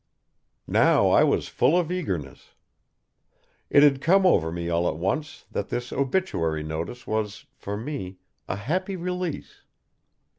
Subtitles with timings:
[0.65, 2.55] Now I was full of eagerness.
[3.69, 8.17] It had come over me all at once that this obituary notice was, for me,
[8.47, 9.61] a happy release.